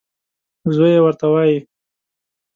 زوی 0.75 0.91
یې 0.95 1.01
ورته 1.03 1.25
وايي. 1.33 1.59